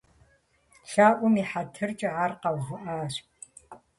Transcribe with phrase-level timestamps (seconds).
[0.89, 3.13] ЛъэӀум и хьэтыркӀэ, ар къэувыӀащ.